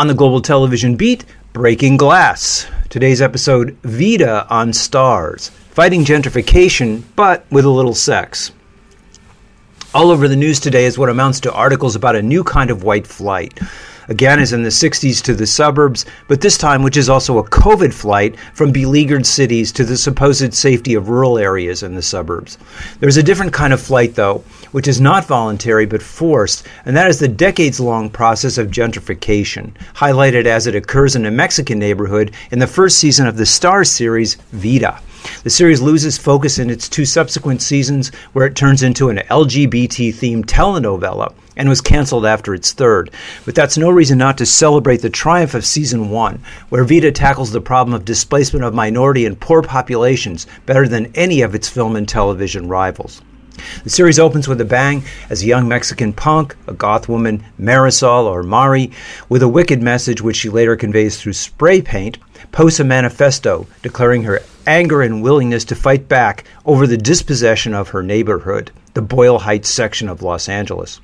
[0.00, 2.66] On the Global Television Beat, Breaking Glass.
[2.88, 5.50] Today's episode Vida on Starz.
[5.50, 8.50] fighting gentrification, but with a little sex.
[9.92, 12.82] All over the news today is what amounts to articles about a new kind of
[12.82, 13.60] white flight
[14.10, 17.48] again is in the 60s to the suburbs, but this time, which is also a
[17.48, 22.58] COVID flight from beleaguered cities to the supposed safety of rural areas in the suburbs.
[22.98, 27.08] There's a different kind of flight, though, which is not voluntary but forced, and that
[27.08, 32.32] is the decades long process of gentrification, highlighted as it occurs in a Mexican neighborhood
[32.50, 35.00] in the first season of the Starz series Vida.
[35.42, 40.14] The series loses focus in its two subsequent seasons, where it turns into an LGBT
[40.14, 43.10] themed telenovela and was canceled after its third.
[43.44, 47.50] But that's no reason not to celebrate the triumph of season one, where Vida tackles
[47.50, 51.96] the problem of displacement of minority and poor populations better than any of its film
[51.96, 53.20] and television rivals.
[53.84, 58.24] The series opens with a bang as a young Mexican punk, a goth woman, Marisol
[58.24, 58.90] or Mari,
[59.28, 62.18] with a wicked message which she later conveys through spray paint,
[62.52, 67.88] posts a manifesto declaring her anger and willingness to fight back over the dispossession of
[67.88, 71.00] her neighborhood, the Boyle Heights section of Los Angeles.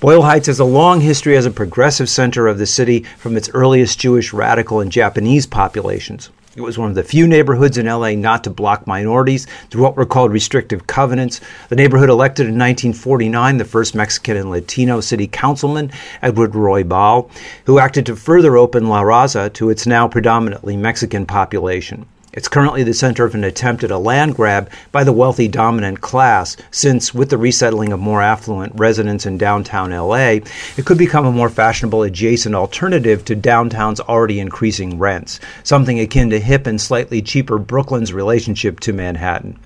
[0.00, 3.50] Boyle Heights has a long history as a progressive center of the city from its
[3.50, 6.30] earliest Jewish, radical, and Japanese populations.
[6.58, 9.94] It was one of the few neighborhoods in LA not to block minorities through what
[9.94, 11.40] were called restrictive covenants.
[11.68, 17.30] The neighborhood elected in 1949 the first Mexican and Latino city councilman, Edward Roybal,
[17.66, 22.06] who acted to further open La Raza to its now predominantly Mexican population.
[22.38, 26.00] It's currently the center of an attempt at a land grab by the wealthy dominant
[26.02, 30.38] class, since, with the resettling of more affluent residents in downtown LA,
[30.76, 36.30] it could become a more fashionable adjacent alternative to downtown's already increasing rents, something akin
[36.30, 39.58] to hip and slightly cheaper Brooklyn's relationship to Manhattan.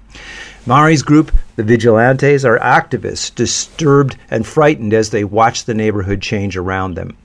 [0.65, 6.57] Mari's group, the Vigilantes, are activists, disturbed and frightened as they watch the neighborhood change
[6.57, 7.19] around them.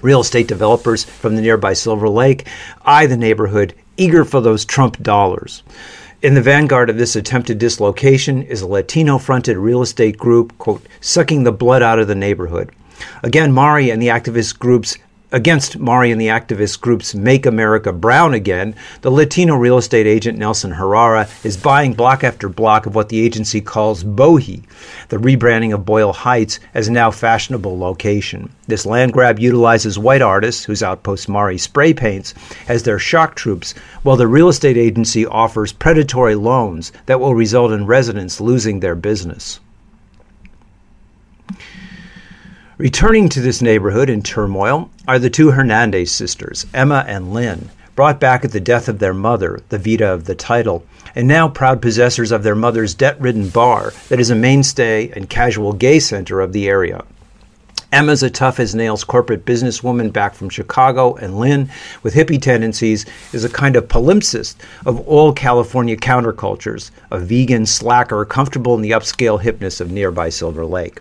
[0.00, 2.46] Real estate developers from the nearby Silver Lake
[2.84, 5.62] eye the neighborhood eager for those Trump dollars.
[6.22, 10.86] In the vanguard of this attempted dislocation is a Latino fronted real estate group, quote,
[11.00, 12.70] sucking the blood out of the neighborhood.
[13.22, 14.96] Again, Mari and the activist groups
[15.32, 20.38] Against Mari and the activist group's Make America Brown Again, the Latino real estate agent
[20.38, 24.62] Nelson Herrera is buying block after block of what the agency calls Bohi,
[25.08, 28.50] the rebranding of Boyle Heights as a now fashionable location.
[28.68, 32.32] This land grab utilizes white artists, whose outpost Mari spray paints,
[32.68, 37.72] as their shock troops, while the real estate agency offers predatory loans that will result
[37.72, 39.58] in residents losing their business.
[42.78, 48.20] Returning to this neighborhood in turmoil are the two Hernandez sisters, Emma and Lynn, brought
[48.20, 50.84] back at the death of their mother, the Vida of the title,
[51.14, 55.30] and now proud possessors of their mother's debt ridden bar that is a mainstay and
[55.30, 57.02] casual gay center of the area.
[57.92, 61.70] Emma's a tough as nails corporate businesswoman back from Chicago, and Lynn,
[62.02, 68.22] with hippie tendencies, is a kind of palimpsest of all California countercultures, a vegan slacker
[68.26, 71.00] comfortable in the upscale hipness of nearby Silver Lake.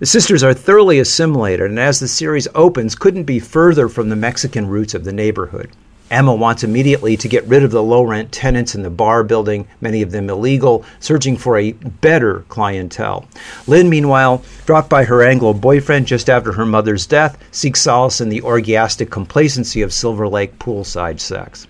[0.00, 4.14] The sisters are thoroughly assimilated, and as the series opens, couldn't be further from the
[4.14, 5.70] Mexican roots of the neighborhood.
[6.08, 9.66] Emma wants immediately to get rid of the low rent tenants in the bar building,
[9.80, 13.26] many of them illegal, searching for a better clientele.
[13.66, 18.28] Lynn, meanwhile, dropped by her Anglo boyfriend just after her mother's death, seeks solace in
[18.28, 21.66] the orgiastic complacency of Silver Lake poolside sex.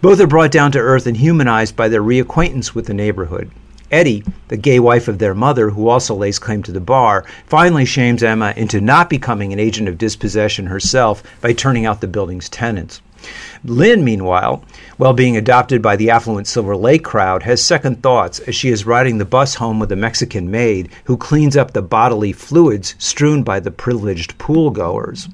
[0.00, 3.50] Both are brought down to earth and humanized by their reacquaintance with the neighborhood.
[3.90, 7.84] Eddie, the gay wife of their mother, who also lays claim to the bar, finally
[7.84, 12.48] shames Emma into not becoming an agent of dispossession herself by turning out the building's
[12.48, 13.00] tenants.
[13.64, 14.64] Lynn, meanwhile,
[14.96, 18.86] while being adopted by the affluent Silver Lake crowd, has second thoughts as she is
[18.86, 23.42] riding the bus home with a Mexican maid who cleans up the bodily fluids strewn
[23.42, 25.28] by the privileged pool goers.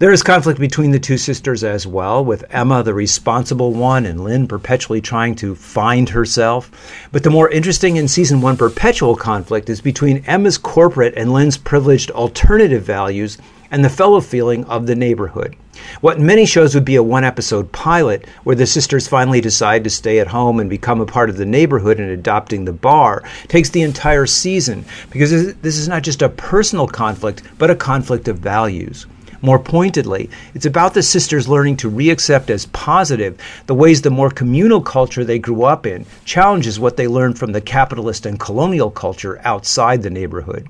[0.00, 4.24] There is conflict between the two sisters as well, with Emma the responsible one and
[4.24, 6.68] Lynn perpetually trying to find herself.
[7.12, 11.56] But the more interesting in season one perpetual conflict is between Emma's corporate and Lynn's
[11.56, 13.38] privileged alternative values
[13.70, 15.54] and the fellow feeling of the neighborhood.
[16.00, 19.84] What in many shows would be a one episode pilot, where the sisters finally decide
[19.84, 23.22] to stay at home and become a part of the neighborhood and adopting the bar,
[23.46, 28.26] takes the entire season because this is not just a personal conflict, but a conflict
[28.26, 29.06] of values.
[29.44, 34.30] More pointedly, it's about the sisters learning to reaccept as positive the ways the more
[34.30, 38.90] communal culture they grew up in challenges what they learned from the capitalist and colonial
[38.90, 40.66] culture outside the neighborhood.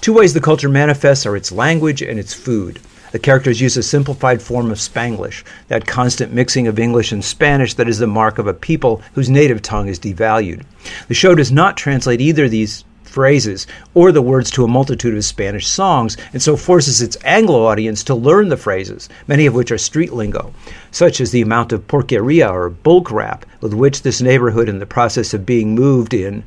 [0.00, 2.80] Two ways the culture manifests are its language and its food.
[3.12, 7.74] The characters use a simplified form of Spanglish, that constant mixing of English and Spanish
[7.74, 10.62] that is the mark of a people whose native tongue is devalued.
[11.08, 15.24] The show does not translate either these phrases or the words to a multitude of
[15.24, 19.70] Spanish songs, and so forces its Anglo audience to learn the phrases, many of which
[19.70, 20.54] are street lingo,
[20.90, 25.34] such as the amount of porqueria or bullcrap with which this neighborhood in the process
[25.34, 26.44] of being moved in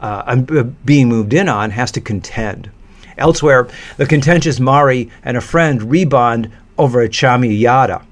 [0.00, 0.36] uh,
[0.84, 2.70] being moved in on has to contend.
[3.16, 8.02] Elsewhere, the contentious Mari and a friend rebond over a chamoyada,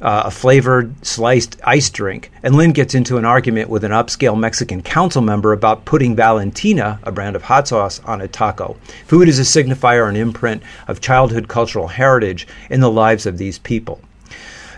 [0.00, 4.38] uh, a flavored sliced ice drink, and Lynn gets into an argument with an upscale
[4.38, 8.76] Mexican council member about putting Valentina, a brand of hot sauce, on a taco.
[9.06, 13.58] Food is a signifier and imprint of childhood cultural heritage in the lives of these
[13.58, 14.00] people.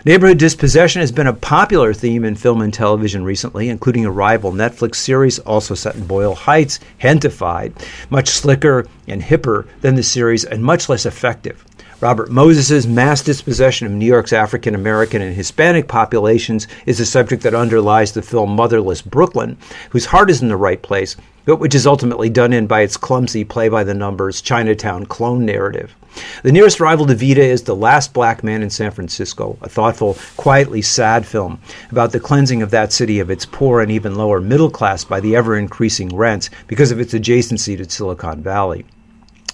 [0.05, 4.53] Neighborhood dispossession has been a popular theme in film and television recently, including a rival
[4.53, 7.73] Netflix series also set in Boyle Heights, Gentefied,
[8.09, 11.65] much slicker and hipper than the series and much less effective.
[11.99, 17.41] Robert Moses's mass dispossession of New York's African American and Hispanic populations is a subject
[17.41, 19.57] that underlies the film Motherless Brooklyn,
[19.89, 21.15] whose heart is in the right place,
[21.45, 25.43] but which is ultimately done in by its clumsy play by the numbers Chinatown clone
[25.43, 25.95] narrative.
[26.43, 30.19] The nearest rival to Vida is The Last Black Man in San Francisco, a thoughtful,
[30.35, 31.59] quietly sad film
[31.89, 35.19] about the cleansing of that city of its poor and even lower middle class by
[35.19, 38.85] the ever increasing rents because of its adjacency to Silicon Valley.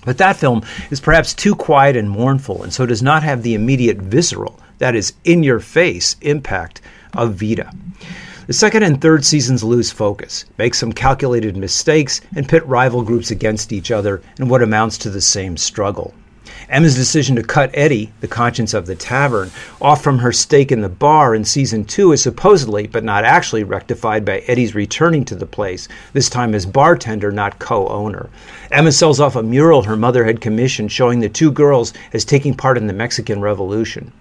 [0.06, 3.54] But that film is perhaps too quiet and mournful, and so does not have the
[3.54, 6.82] immediate visceral, that is, in your face impact
[7.14, 7.72] of Vida.
[8.48, 13.32] The second and third seasons lose focus, make some calculated mistakes, and pit rival groups
[13.32, 16.14] against each other in what amounts to the same struggle.
[16.74, 20.82] Emma's decision to cut Eddie, the conscience of the tavern, off from her stake in
[20.82, 25.36] the bar in season two is supposedly, but not actually, rectified by Eddie's returning to
[25.36, 28.28] the place, this time as bartender, not co owner.
[28.72, 32.56] Emma sells off a mural her mother had commissioned showing the two girls as taking
[32.56, 34.12] part in the Mexican Revolution.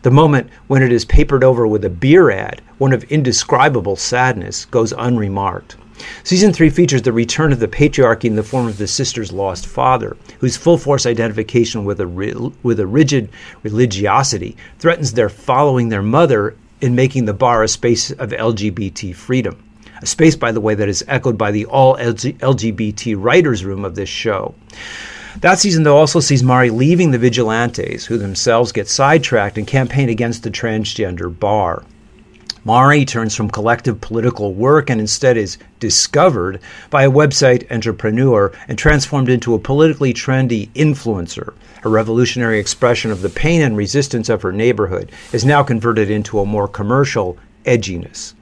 [0.00, 4.64] The moment when it is papered over with a beer ad, one of indescribable sadness,
[4.64, 5.76] goes unremarked.
[6.24, 9.66] Season 3 features the return of the patriarchy in the form of the sister's lost
[9.66, 13.30] father, whose full force identification with a, with a rigid
[13.62, 19.62] religiosity threatens their following their mother in making the bar a space of LGBT freedom.
[20.00, 23.96] A space, by the way, that is echoed by the all LGBT writers' room of
[23.96, 24.54] this show.
[25.40, 30.08] That season, though, also sees Mari leaving the vigilantes, who themselves get sidetracked and campaign
[30.08, 31.84] against the transgender bar.
[32.68, 36.60] Mari turns from collective political work and instead is discovered
[36.90, 41.54] by a website entrepreneur and transformed into a politically trendy influencer.
[41.82, 46.40] A revolutionary expression of the pain and resistance of her neighborhood is now converted into
[46.40, 48.34] a more commercial edginess.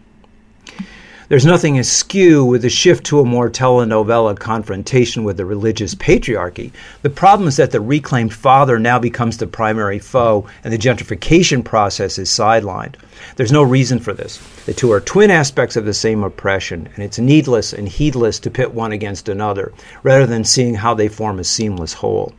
[1.28, 6.70] There's nothing askew with the shift to a more telenovela confrontation with the religious patriarchy.
[7.02, 11.64] The problem is that the reclaimed father now becomes the primary foe, and the gentrification
[11.64, 12.94] process is sidelined.
[13.34, 14.36] There's no reason for this.
[14.66, 18.50] The two are twin aspects of the same oppression, and it's needless and heedless to
[18.50, 19.72] pit one against another,
[20.04, 22.34] rather than seeing how they form a seamless whole.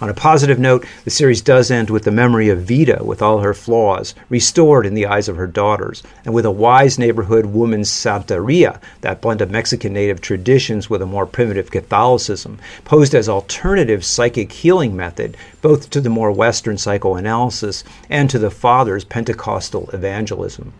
[0.00, 3.40] On a positive note, the series does end with the memory of Vida, with all
[3.40, 7.90] her flaws, restored in the eyes of her daughters, and with a wise neighborhood woman's
[7.90, 14.04] Santeria, that blend of Mexican native traditions with a more primitive Catholicism, posed as alternative
[14.04, 20.72] psychic healing method, both to the more Western psychoanalysis and to the Father's Pentecostal evangelism.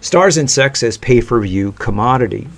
[0.00, 2.48] Starz and Sex as pay per view commodity.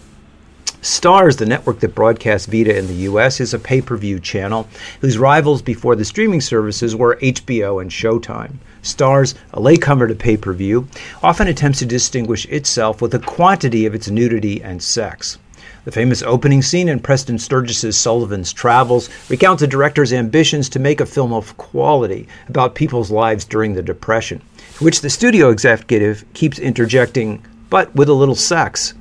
[0.84, 4.68] Starz, the network that broadcasts Vida in the US, is a pay per view channel
[5.00, 8.56] whose rivals before the streaming services were HBO and Showtime.
[8.82, 10.86] Starz, a latecomer to pay per view,
[11.22, 15.38] often attempts to distinguish itself with the quantity of its nudity and sex.
[15.86, 21.00] The famous opening scene in Preston Sturges's Sullivan's Travels recounts the director's ambitions to make
[21.00, 24.42] a film of quality about people's lives during the Depression,
[24.80, 28.92] which the studio executive keeps interjecting, but with a little sex.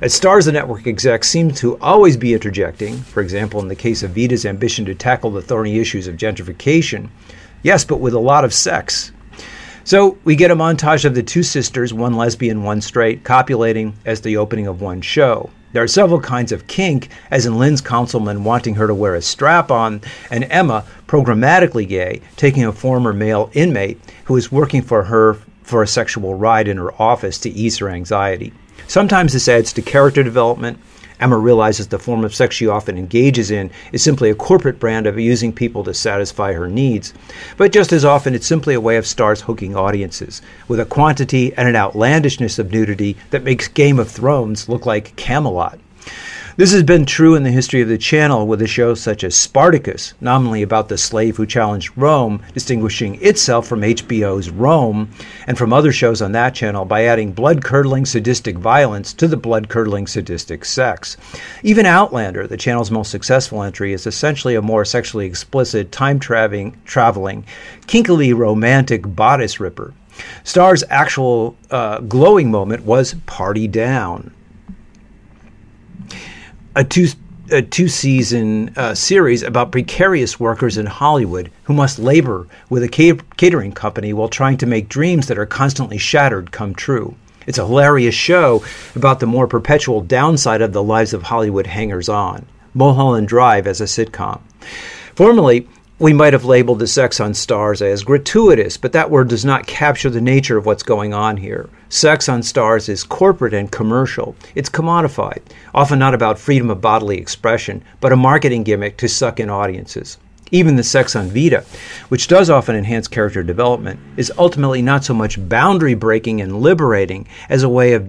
[0.00, 4.04] At Starz, the network execs seem to always be interjecting, for example, in the case
[4.04, 7.08] of Vida's ambition to tackle the thorny issues of gentrification,
[7.64, 9.10] yes, but with a lot of sex.
[9.82, 14.20] So we get a montage of the two sisters, one lesbian, one straight, copulating as
[14.20, 15.50] the opening of one show.
[15.72, 19.22] There are several kinds of kink, as in Lynn's councilman wanting her to wear a
[19.22, 20.00] strap on,
[20.30, 25.38] and Emma, programmatically gay, taking a former male inmate who is working for her
[25.68, 28.52] for a sexual ride in her office to ease her anxiety.
[28.86, 30.78] Sometimes this adds to character development.
[31.20, 35.06] Emma realizes the form of sex she often engages in is simply a corporate brand
[35.06, 37.12] of using people to satisfy her needs.
[37.58, 41.52] But just as often, it's simply a way of Starz hooking audiences, with a quantity
[41.54, 45.78] and an outlandishness of nudity that makes Game of Thrones look like Camelot.
[46.58, 49.36] This has been true in the history of the channel with a show such as
[49.36, 55.08] Spartacus, nominally about the slave who challenged Rome, distinguishing itself from HBO's Rome
[55.46, 59.36] and from other shows on that channel by adding blood curdling sadistic violence to the
[59.36, 61.16] blood curdling sadistic sex.
[61.62, 67.44] Even Outlander, the channel's most successful entry, is essentially a more sexually explicit, time traveling,
[67.86, 69.94] kinkily romantic bodice ripper.
[70.42, 74.32] Starz's actual uh, glowing moment was Party Down
[76.78, 77.08] a two
[77.50, 83.24] a two season uh, series about precarious workers in Hollywood who must labor with a
[83.36, 87.16] catering company while trying to make dreams that are constantly shattered come true.
[87.48, 88.62] It's a hilarious show
[88.94, 92.46] about the more perpetual downside of the lives of Hollywood hangers on.
[92.74, 94.40] Mulholland Drive as a sitcom.
[95.16, 95.66] Formerly,
[96.00, 99.66] we might have labeled the sex on Starz as gratuitous, but that word does not
[99.66, 101.68] capture the nature of what's going on here.
[101.88, 104.36] Sex on Starz is corporate and commercial.
[104.54, 105.42] It's commodified,
[105.74, 110.18] often not about freedom of bodily expression, but a marketing gimmick to suck in audiences.
[110.52, 111.64] Even the sex on Vida,
[112.10, 117.26] which does often enhance character development, is ultimately not so much boundary breaking and liberating
[117.48, 118.08] as a way of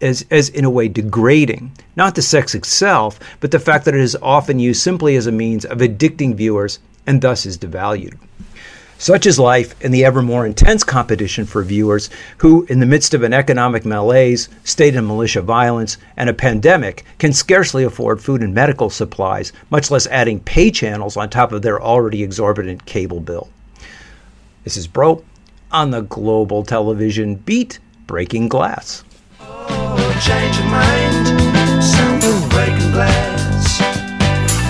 [0.00, 4.00] as, as in a way degrading, not the sex itself, but the fact that it
[4.00, 6.78] is often used simply as a means of addicting viewers
[7.08, 8.18] and thus is devalued.
[8.98, 13.14] Such is life in the ever more intense competition for viewers who, in the midst
[13.14, 18.42] of an economic malaise, state and militia violence, and a pandemic, can scarcely afford food
[18.42, 23.20] and medical supplies, much less adding pay channels on top of their already exorbitant cable
[23.20, 23.48] bill.
[24.64, 25.24] This is Broe
[25.72, 29.02] on the global television beat Breaking Glass.
[29.40, 31.37] Oh,